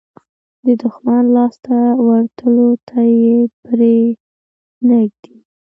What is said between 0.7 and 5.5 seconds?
دښمن لاس ته ورتلو ته یې پرې نه ږدي.